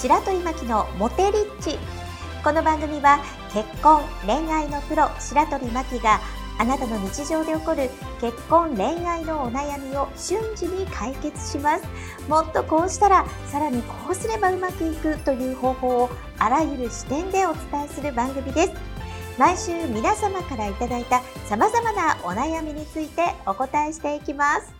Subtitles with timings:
[0.00, 1.78] 白鳥真希のモテリッチ。
[2.42, 6.20] この番組は結婚恋愛のプロ白鳥真希が
[6.58, 11.84] あなたの日常で起こる結婚恋愛のお悩みを瞬時に解決します。
[12.30, 18.72] もっとこうしたらさらにこうすればうまくいくという方法をあらゆる視点でお伝えする番組です。
[19.38, 24.72] 毎週皆様からいただいた様々なお悩みについてお答えしていきます。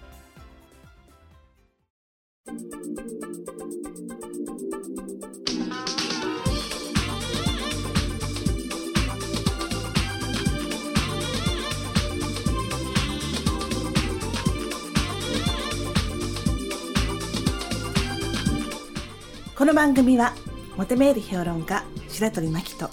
[19.60, 20.32] この番組は
[20.78, 22.88] モテメール評論家白鳥真希と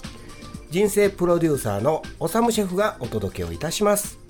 [0.68, 4.27] 人生プロデューサーのおさむシェフがお届けをいたします。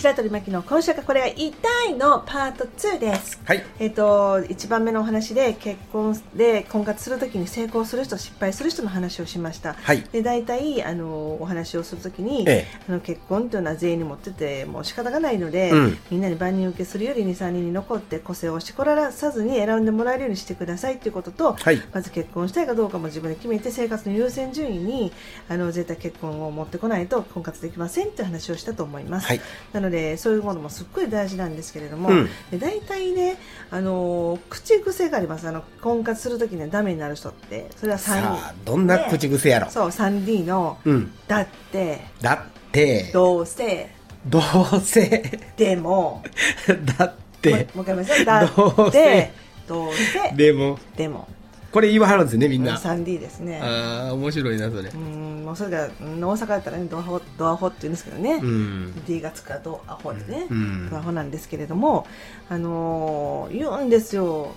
[0.00, 1.52] 白鳥真希の今週がこれが痛
[1.90, 3.38] いのパート2です。
[3.44, 3.62] はい。
[3.78, 10.02] えっ、と1番目のお話で結婚で婚活するときに成功する人失敗する人の話をしました、はい。
[10.10, 12.66] で大体あのお話をするときに、ええ。
[12.88, 15.98] あの結婚というのは全員に持っててもう仕方がないので、うん。
[16.10, 21.82] みんなに万人受けするより23人に残って個性を絞らさずに選んでもらえるようにしてくださいということと、はい。
[21.92, 25.12] まず結婚したいかどうかも自分で決めて生活の優先順位に
[25.50, 29.40] あの絶対結婚を持ってこないと婚活できませんという話をしたと思います、はい。
[29.74, 32.28] なのでそういうものもすっごい大事なんですけれども、うん。
[32.50, 33.36] で大体ね
[33.70, 35.48] あの口癖があります。
[35.48, 43.10] あの婚活するときにはダメになる人ってそれは3さあ人どんな口癖やろ、そう 3D のうん「だって」だって。
[43.12, 43.90] どうせ。
[44.26, 45.40] どうせ。
[45.56, 46.22] でも
[46.98, 47.68] だって。
[47.74, 49.00] もう一回言いますよだどうせ。
[49.00, 49.32] って
[49.66, 50.36] どうせ。
[50.36, 50.78] でも。
[50.96, 51.26] でも
[51.72, 52.76] これ言わはるんですよねみんな。
[52.76, 53.60] 3D ですね。
[53.62, 54.88] ああ面白いなそれ。
[54.88, 59.04] うんもうそれがうん大阪だったらねドアホドアホって言うんですけどね、うん。
[59.06, 60.90] D がつくからドアホでね、うん。
[60.90, 62.06] ドアホなんですけれども
[62.48, 64.52] あのー言うんですよ。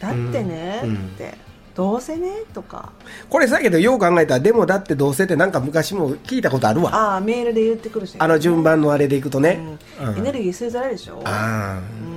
[0.00, 0.94] だってね、うん。
[0.94, 1.34] って
[1.74, 2.92] どうせねとか。
[3.28, 6.94] これさやけどよう考えたらでもだってどうせってなんか昔も聞いたことあるわ。
[6.94, 9.60] ああメールで言ってくるしあの順番のあれでいくとね、
[10.00, 10.18] うん。
[10.18, 11.22] エネルギー吸いづらいでしょ。
[11.24, 12.09] あうん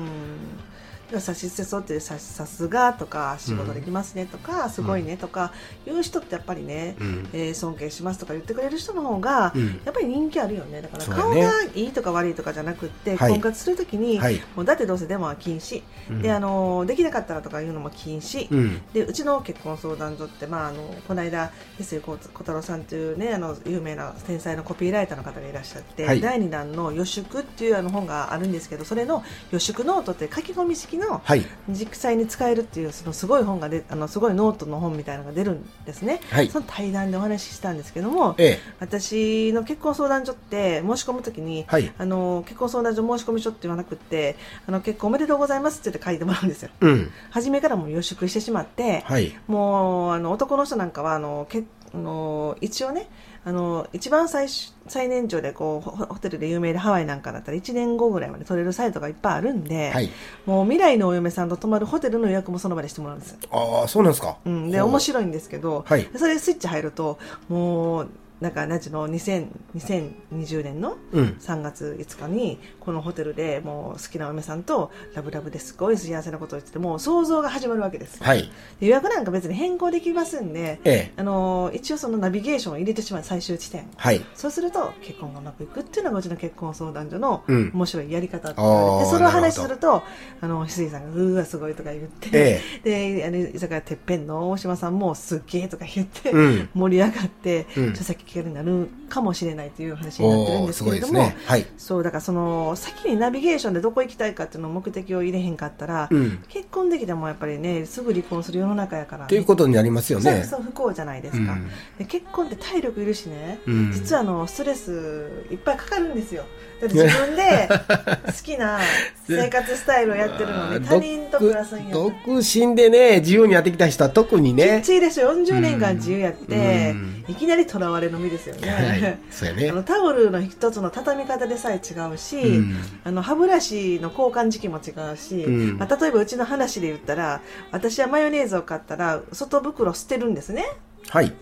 [1.19, 5.53] さしせそうってささすがとか仕事できますねとか、すごいねとか
[5.85, 7.29] いう人ってやっぱりね、うん。
[7.33, 9.81] えー尊敬しますとか言ってくれる人の方が、うん。
[9.85, 10.81] やっぱり人気あるよね。
[10.81, 13.31] だから顔がいいとか悪いとかじゃなくって、はい。
[13.31, 14.41] 婚活するときに、はい。
[14.55, 16.21] もうだってどうせデモは禁止、うん。
[16.21, 18.81] であのできなかったらとかいうのも禁止、うん。
[18.93, 26.21] でうちの結婚相談所って、まあ、あのこの間翡翠小太郎さんという、ね、あの有名な天才のコピーライターの方がいらっしゃって、はい。
[26.21, 31.45] 第2弾の予祝っていうあの本があるんですけどそれの予祝ノートって書き込み式のはい。
[31.69, 36.49] 実際に使えるっていうそのすごい本がであのすごいノートの本みたいなのが出るんですね、はい。
[36.49, 38.59] その対談でお話ししたんですけどもええ。
[38.79, 41.91] 私の結婚相談所って申し込むときに、はい。
[41.97, 44.35] あの結婚相談所申込書って言わなくって
[44.67, 46.69] あの結婚おめでとうございますって言って書いてもらうんですよ。
[46.81, 47.11] うん。
[47.31, 49.35] 初めからもう予祝してしまって、はい。
[49.47, 51.63] もうあの男の人なんかはあのけあ
[51.97, 53.07] の一応ね
[53.45, 60.09] あの一番最初最年長でこうホホテルで有名でハワイなんかだったら1年後ぐらいまで取れるサイトがいっぱいあるんで、はい。
[60.45, 64.37] もう未来のお嫁さんと泊まるホテルの予約もその場でしてもらうんですよ、ああそうなんですか。
[64.45, 66.07] うん、で面白いんですけど、はい。
[66.15, 68.09] それでスイッチ入るともう
[68.43, 71.37] なんか何ちゅうの2000 2020年のうん。
[71.39, 78.51] 3月5日にこのホテルでもう好きなお嫁さんとラブラブですごい幸せなことを言っててもう想像が始まるわけです、はい。
[78.81, 81.13] で予約なんか別に変更できますんで、ええ。
[81.15, 83.89] あのー一応そのナビゲーションを入れてしまう最終地点。
[83.95, 84.21] はい。
[84.35, 87.71] そうすると結婚がうまくいくっていうのがうちの結婚相談所のうん。
[87.73, 90.03] 面白いやり方って言われて、あーそれを話すると
[90.41, 96.69] あの翡翠さんが「うーわすごい」とか言って、えであの居酒屋てっぺんの大島さんも「すっげえ」とか言って、うん。
[96.73, 97.95] 盛り上がって、うん。
[97.95, 101.35] 書籍系になるかもしれないという話になってるんですけれども、ね。
[101.45, 101.65] はい。
[101.77, 106.43] そうだからその先にナビゲーションでどこ行きたいかっていうのを目的を入れへんかったら、うん。
[106.49, 110.43] 結婚できてもやっぱりねすぐ離婚する世の中やから、ね、っていうことになりますよね。
[110.43, 113.91] そう不幸じゃないですか、うんで結婚って体力いるしね、うん。
[113.91, 116.43] 実はあのストレスいっぱいかかるんですよ。
[116.81, 117.69] だって自分で
[118.25, 118.79] 好きな
[119.27, 125.31] 生活スタイルをやってるのに他人と暮らすんや独独身でね自由にやってきた人は特にきっねちいですよ。
[125.33, 127.25] 40年間自由やって、うん。
[127.27, 129.19] いきなりとらわれの身ですよね、はい。
[129.29, 129.69] そうやね。
[129.69, 132.75] あのタオルの一つの畳み方でさえ違うし、うん。
[133.03, 135.77] あの歯ブラシの交換時期も違うし、うん。
[135.77, 140.63] まあ、例えばうちの話で言ったら私はマヨネーズを買ったら外袋捨てるんですね。
[141.09, 141.33] はい。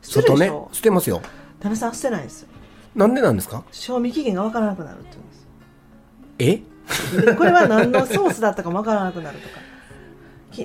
[0.00, 0.68] 捨てるでしょ？
[0.72, 1.20] 捨てますよ。
[1.60, 2.48] 旦那さん捨てないんですよ。
[2.94, 3.64] なんでなんですか？
[3.70, 6.70] 賞味期限がわからなくなるって言うんです
[7.18, 7.22] え？
[7.26, 9.60] でこれは何のソースだったかもわからなくなるとか。
[9.60, 9.69] き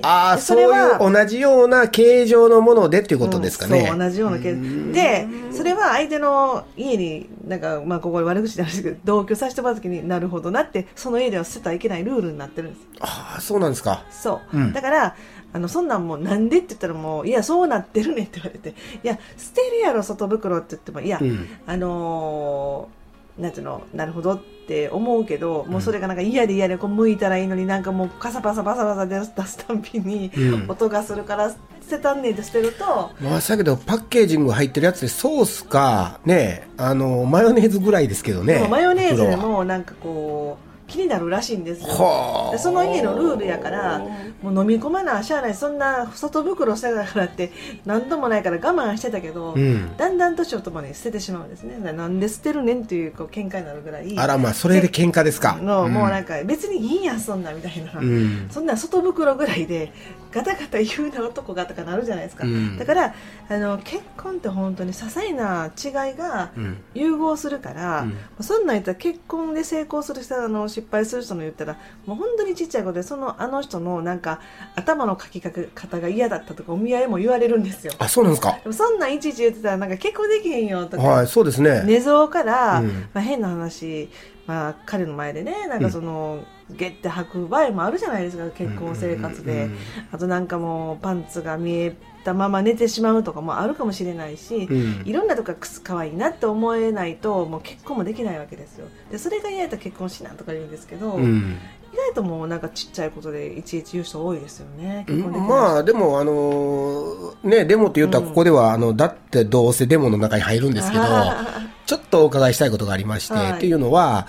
[0.02, 3.78] ああ、でそういう同じような形状のものでっていうことですかね。
[3.78, 14.04] うんそう同じような系でそれは相手の家になんかまあここで悪口なんですけど同居させてもらった時になるほどなってその家では捨てたらいけないルールになってるんですああ、そうなんですか。
[14.10, 14.72] そう、うん。
[14.72, 15.16] だから
[15.52, 18.74] あのそんなんもうなんでって言ったらもういやそうなってるねって言われてい
[19.06, 21.48] や捨てるやろ外袋って言ってもいや、うん。
[21.66, 22.95] あのー
[23.38, 30.70] なんていうのなるほどって思うけどもうそれがなんか嫌で嫌でこう剥いたらいいのになんかもうカサパサバサバサで出すたんびにうん。
[30.70, 31.56] 音がするから捨
[31.96, 38.66] てたんねんって捨てると、まあ、だけどパッケージング入ってるやつでソースか、ね、あの、マヨネーズぐらいですけどね。
[38.68, 43.98] マヨネーズでもなんかこう気になるらしいんですよその家のルールやから
[44.42, 47.50] もう飲み込まなしゃあないそんな外袋してたからって
[47.84, 49.96] 何度もないから我慢してたけど、うん。
[49.96, 55.56] だんだん年をともに捨ててしまうんですねなんで捨てるねんっていうこう喧嘩になるぐらいあら、まあ、それで喧嘩ですか。
[55.56, 58.48] の、んもうなんか別にいいやんそんなみたいな、うん。
[58.50, 59.92] そんな外袋ぐらいで
[60.32, 63.14] ガタガタ言うな男がとかなるじゃないですか、うんだから
[63.48, 66.76] あの結婚って本当に些細な違いがうん。
[66.94, 74.40] 融合するから、うんそんなん言ったら結婚で成功する人あの失敗する人の言ったらもう本当にちっちゃいことでそのあの人のなんか
[74.74, 77.92] 頭の書き方が嫌だったとかお見合いも言われるんですよ。
[77.98, 78.58] あ、そうなんですか？
[78.62, 81.82] でもそんなんいちいち言ってたらなんか結婚できへんよとか、はい、そうですね。
[81.86, 82.88] 寝相から、うん。
[83.14, 84.10] まあ、変な話、
[84.46, 89.78] まあ、彼の前でねなんかその、ゲッて履く場合もあるじゃないですか結婚生活で、うんうんうん。
[90.12, 91.96] あとなんかもうパンツが見え
[92.26, 95.02] たまま寝てしまうとかもあるかもしれないし、うん。
[95.06, 98.88] いろんなとこが可愛いなって思えないともう結婚もできないわけですよ。
[99.12, 101.56] でそれが嫌やったら結婚しなとか言うんですけど、うん。
[101.92, 105.04] 意外ともうなんかちっちゃいことでいちいち言う人多いですよね。
[105.06, 105.54] 結婚できない人。
[105.54, 111.04] まあでもあのーねデモって言ったらここでは、あのだってどうせデモの中に入るんですけど
[111.86, 113.52] ちょっとお伺いしたいことがありまして、はい。
[113.52, 114.26] っていうのは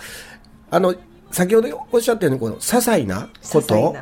[0.69, 0.93] あの
[1.31, 3.95] 先ほどおっしゃったようにこの些細なこと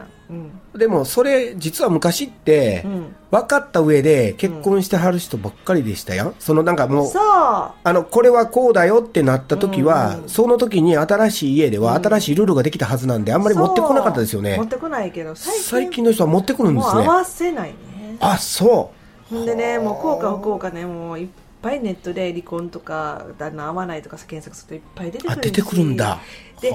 [0.78, 3.16] でもそれ実は昔って、うん。
[3.32, 14.56] 分かった上で結婚してはる人ばっかりでしたやん、そのなんかもうあのこれはこうだよってなった時は、うんその時に新しい家では新しいルールができたはずなんであんまり持ってこなかったですよね。
[14.56, 16.94] 持ってこないけど最近の人は持ってくるんですね。
[16.94, 18.18] もう合わせないね。
[18.22, 18.94] あそ
[19.32, 19.36] う。
[19.36, 20.02] ほんでねもう。
[20.02, 20.86] こうか不幸かね。
[20.86, 21.28] もういっ
[21.62, 26.20] ぱいネットで離婚とか旦那合わないとか検索するといっぱい出てくる出てくるんだ。
[26.62, 26.72] で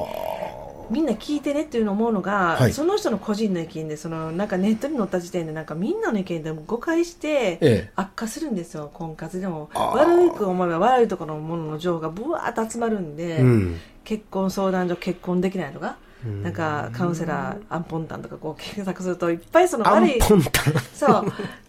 [0.91, 2.73] みんな聞いてねっていうのを思うのが、はい。
[2.73, 7.91] その人の個人の意見でそのなんかネットに載った時点でなんかみんなの意見でも誤解してええ。
[7.97, 9.71] 悪化するんですよ婚活でも。
[9.75, 13.81] 悪く思えば悪いところのものの情報がぶわーっと集まるんで、うん。
[14.05, 15.97] 結婚相談所結婚できないとか、
[16.27, 16.43] うん。
[16.43, 20.75] なんかカウンセラーアンポンタンとかこう検索するといっぱいそのアン悪いポンタン。
[20.95, 21.33] そう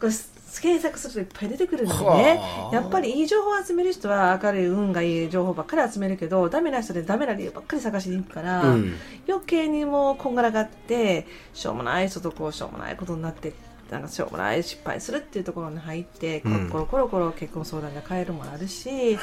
[0.60, 2.00] 検索するといっぱい出てくるんでね。
[2.00, 2.76] はあ。
[2.76, 8.96] やっぱりいい情報を集める人は明るい運がいい情報ばっかり集めるけどダメな人でダメな理由ばっかり探しに行くから、うん。
[9.28, 13.54] 余計にもうこんがらがってしょうもない人とこうしょうもないことになって
[13.92, 16.70] なんかしょうもない失敗するっていうところに入ってコうん。
[16.70, 19.18] ロコロコロコロ結婚相談が変えるもあるし、へ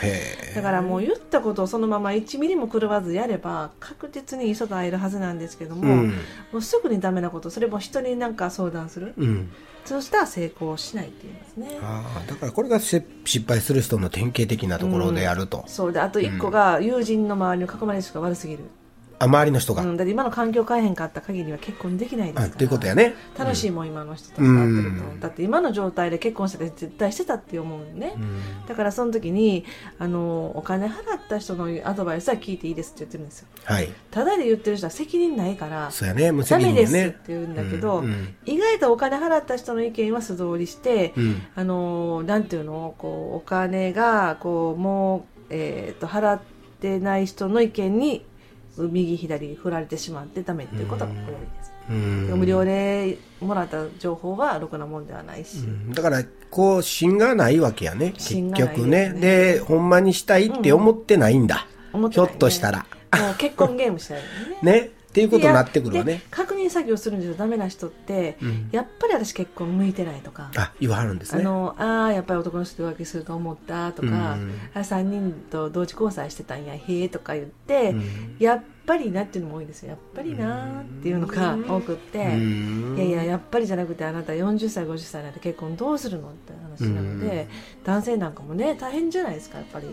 [0.53, 0.53] え。
[0.55, 6.09] だからもう言ったことをそのまま1ミリも狂わずやれば確実に人と会えるはずなんですけども、うん。
[6.53, 9.51] もうすぐにダメなことそれも人になんか相談する、うん。
[9.85, 11.79] そうしたら成功しないって言いますね。
[11.83, 15.93] ああだからこれがせ失敗する人の典型的なところであると、そう。
[15.93, 18.65] であと1個が友人の周りに囲まれる人が悪すぎる、
[19.19, 22.47] あ周りの人が、うん、だって今の環境変えへんかった限りは結婚できないですから。
[22.47, 23.15] あっていうことやね。
[23.37, 25.21] 楽しいもん、今の人と会ってると、うん。
[25.21, 28.67] だって今の状態で結婚してて絶対してたって思うね、うん。
[28.67, 29.65] だからその時に
[29.99, 33.49] あのお金払った人のアドバイスは聞いていいですって言ってるんですよ。
[33.65, 33.89] はい。
[34.11, 36.33] ただで言ってる人は責任ないからそうやね。
[36.33, 38.05] 無ダメですって言うんだけど、うん。
[38.05, 38.37] うん。
[38.47, 41.43] 意外とお金払った人の意見は素通りして、うん。
[41.55, 42.95] あのなんていうの？
[42.99, 46.41] こうお金がこうもう、えー、と払っ
[46.81, 48.25] てない人の意見に
[48.85, 51.25] 右左振られてしまってダメっていうことが多いで
[51.63, 52.39] す、うん。
[52.39, 55.93] 無料でもらった情報はろくなもんではないし、うん。
[55.93, 58.13] だからこう芯がないわけやね。
[58.13, 59.13] 結局ね。
[59.13, 62.87] ねでほんまにしたいって思ってないんだ、ひょ思っとしたら。
[63.19, 64.25] もう結婚ゲームしたいよ
[64.63, 64.73] ね。
[64.81, 68.69] ねっていうことになってくるわでね確認作業するんですよダメな人って、うん。
[68.73, 74.13] やっぱり私結婚向いてないとかあ言わはるんですあねのああやっぱり男の人と浮気すると思ったとか、うん。
[74.75, 78.37] あ3人と同時交際してたんやへえとか言って、うん。
[78.39, 79.91] やっぱりなっていうのも多いですよ。
[79.91, 82.95] やっぱりなーっていうのが多くって、うん。
[82.97, 87.49] いやいややっぱりじゃなくてあなた40歳50歳になって結婚どうするのって話なので、
[87.85, 89.87] 男性なんかもね大変じゃないですかやっぱり。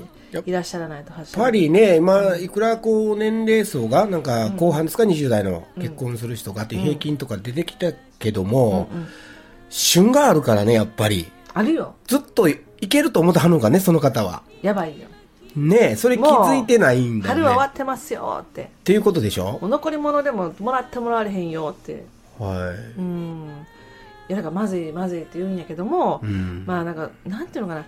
[0.46, 9.08] いらっしゃらないと発やっぱりね、今、いくらこう年齢層が、なんか後半ですか、20代のうん結婚する人がって平均とか出てきたけども、うんうん。
[9.70, 11.32] 旬があるからね、やっぱり。
[11.54, 11.96] あるよ。
[12.08, 14.44] ずっといけると思ってはるのかね、その方は。
[14.62, 15.08] やばいよ
[15.56, 17.42] ねえ、それ気づいてないんだよね。
[17.42, 19.60] 春は終わってますよってっていうことでしょ？
[19.62, 22.06] お残り物でももらってもらわれへんよって
[22.40, 23.00] はい。
[23.00, 23.66] うん
[24.28, 26.64] いやなんかまずいまずいって言うんやけども、うん。
[26.66, 27.86] まあなんかなんていうのかな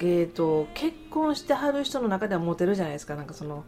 [0.00, 3.64] えっ、と結婚してはる人の中ではモテるじゃないですかなんかその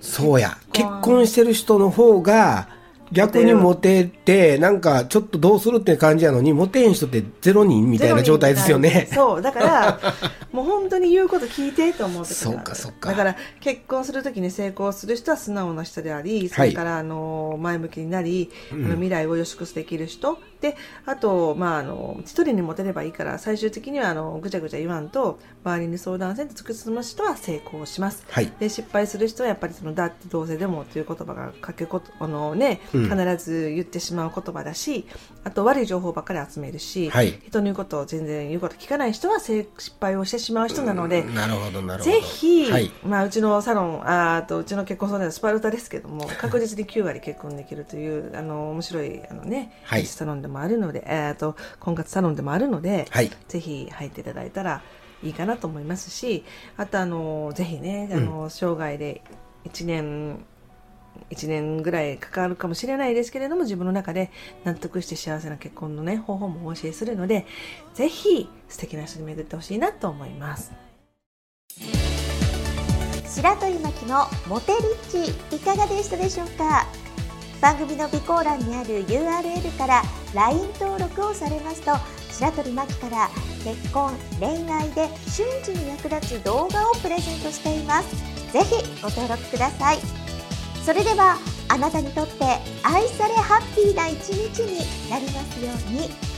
[0.00, 0.58] そうや。
[0.72, 2.68] 結婚してる人の方が、
[3.12, 9.08] 逆にモテて、なんか、ちょっとどうするって感じやのに、モテへん人ってゼロ人みたいな状態ですよね。
[9.12, 10.00] そうだから
[10.52, 12.92] もう本当に言うこと聞いてと思ってそうかそう。
[12.92, 28.52] かだから結婚するときに成功する人は素直な人でありそれからあの前向きになり、あの未来を予祝できる人であとまああの一人にモテればいいから最終的にはあのぐちゃぐちゃ言わんと周りに相談せんと突き進む人は成功しますはい。
[28.58, 35.06] で失敗する人はやっぱりそのだってどうせでもという言葉がかけことあのね、うん必ず言ってしまう言葉だし
[35.44, 42.16] あと悪い情報ばっかり集めるし、はい人の言うことを全然言うこと聞かない人はせ失敗をしてしまう人なので、なるほど、なるほど。
[42.16, 42.90] ぜひ、はい。
[43.04, 53.30] まあ、うちのサロンあとうちの結婚相談はスパルタですけども確実に9割結婚できるというあの面白いあの、ねはいサロンでもあるので、えーあと婚活サロンでもあるので、はい。
[53.48, 54.82] ぜひ入っていただいたら
[55.22, 56.44] いいかなと思いますし
[56.76, 59.22] あとあのぜひねあの、生涯で
[59.64, 60.44] 1年
[61.30, 64.30] 1年ぐらいかかるかもしれないですけれども自分の中で
[64.64, 67.46] 納得して幸せな結婚のね方法もお教えするので
[67.94, 70.72] ぜひ素敵な人に巡ってほしいなと思います。
[73.26, 76.86] 白鳥巻のモテリッチいかがでしたでしょうか？
[77.60, 80.02] 番組の備考欄にある URL から
[80.36, 81.92] LINE 登録をされますと
[82.30, 83.30] 白鳥真希から
[83.64, 88.14] 結婚恋愛で瞬時に役立つ動画をプレゼントしています。
[88.52, 89.98] ぜひご登録ください。
[90.84, 91.38] それでは
[91.68, 92.44] あなたにとって
[92.82, 96.35] 愛されハッピーな一日になりますように。